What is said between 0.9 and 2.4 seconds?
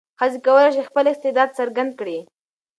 استعداد څرګند کړي.